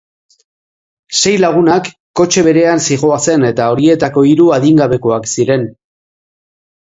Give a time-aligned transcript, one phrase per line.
[1.17, 1.89] Sei lagunak
[2.21, 5.69] kotxe berean zihoazen eta horietako hiru adingabekoak ziren.